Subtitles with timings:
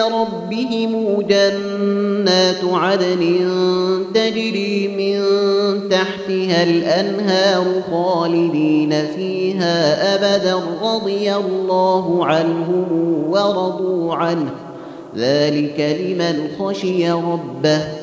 [0.00, 3.48] ربهم جنات عدن
[4.14, 5.20] تجري من
[5.88, 12.86] تحتها الأنهار خالدين فيها أبدا رضي الله عنهم
[13.30, 14.50] ورضوا عنه.
[15.16, 17.99] ذلك لمن خشي ربه.